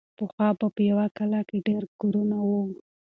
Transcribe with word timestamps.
پخوا 0.17 0.49
به 0.59 0.67
په 0.75 0.81
یوه 0.89 1.05
کلا 1.17 1.41
کې 1.49 1.57
ډېر 1.67 1.83
کورونه 2.01 2.37
وو. 2.49 2.61